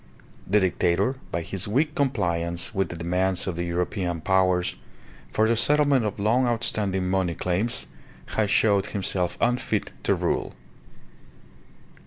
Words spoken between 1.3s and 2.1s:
by his weak